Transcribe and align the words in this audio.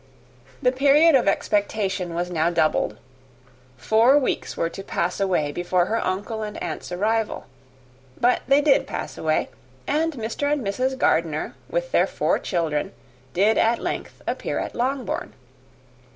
The 0.63 0.71
period 0.71 1.13
of 1.13 1.27
expectation 1.27 2.15
was 2.15 2.31
now 2.31 2.49
doubled. 2.49 2.97
Four 3.77 4.17
weeks 4.17 4.57
were 4.57 4.67
to 4.67 4.81
pass 4.81 5.19
away 5.19 5.51
before 5.51 5.85
her 5.85 6.03
uncle 6.03 6.41
and 6.41 6.57
aunt's 6.57 6.91
arrival. 6.91 7.45
But 8.19 8.41
they 8.47 8.61
did 8.61 8.87
pass 8.87 9.15
away, 9.15 9.49
and 9.85 10.13
Mr. 10.13 10.51
and 10.51 10.65
Mrs. 10.65 10.97
Gardiner, 10.97 11.53
with 11.69 11.91
their 11.91 12.07
four 12.07 12.39
children, 12.39 12.93
did 13.35 13.59
at 13.59 13.77
length 13.77 14.23
appear 14.27 14.57
at 14.57 14.73
Longbourn. 14.73 15.33